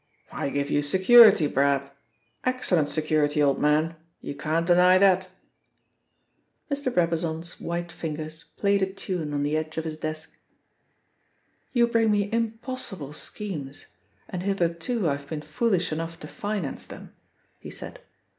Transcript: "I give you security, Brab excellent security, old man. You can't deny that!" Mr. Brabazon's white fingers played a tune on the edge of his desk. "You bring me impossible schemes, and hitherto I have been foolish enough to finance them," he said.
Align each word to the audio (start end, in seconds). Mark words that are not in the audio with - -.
"I 0.31 0.49
give 0.49 0.71
you 0.71 0.81
security, 0.81 1.47
Brab 1.47 1.91
excellent 2.43 2.89
security, 2.89 3.39
old 3.39 3.59
man. 3.59 3.97
You 4.19 4.33
can't 4.33 4.65
deny 4.65 4.97
that!" 4.97 5.27
Mr. 6.71 6.91
Brabazon's 6.91 7.59
white 7.61 7.91
fingers 7.91 8.45
played 8.57 8.81
a 8.81 8.91
tune 8.91 9.31
on 9.31 9.43
the 9.43 9.55
edge 9.55 9.77
of 9.77 9.83
his 9.83 9.97
desk. 9.97 10.39
"You 11.71 11.85
bring 11.85 12.09
me 12.09 12.31
impossible 12.33 13.13
schemes, 13.13 13.85
and 14.27 14.41
hitherto 14.41 15.07
I 15.07 15.17
have 15.17 15.27
been 15.27 15.43
foolish 15.43 15.91
enough 15.91 16.19
to 16.21 16.27
finance 16.27 16.87
them," 16.87 17.13
he 17.59 17.69
said. 17.69 17.99